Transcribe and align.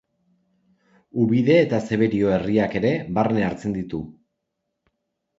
Ubide 1.25 1.57
eta 1.65 1.79
Zeberio 1.89 2.31
herriak 2.37 2.77
ere 2.79 2.93
barne 3.19 3.45
hartzen 3.49 3.75
ditu. 3.77 4.01